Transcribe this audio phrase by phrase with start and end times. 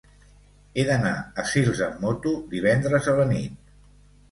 [0.75, 1.11] He d'anar
[1.43, 3.73] a Sils amb moto divendres a la nit.